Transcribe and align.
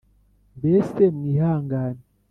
mbese 0.59 1.01
mwihangane 1.17 2.01